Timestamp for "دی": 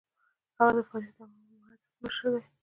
2.33-2.43